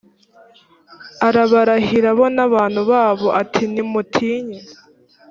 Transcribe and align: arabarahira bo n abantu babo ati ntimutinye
arabarahira 1.27 2.09
bo 2.17 2.25
n 2.35 2.37
abantu 2.47 2.81
babo 2.91 3.27
ati 3.41 3.61
ntimutinye 3.71 4.59